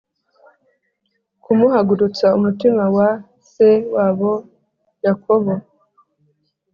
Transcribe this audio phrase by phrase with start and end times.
[1.43, 3.09] kumuhagurutsa umutima wa
[3.51, 4.31] se wabo
[5.05, 5.53] Yakobo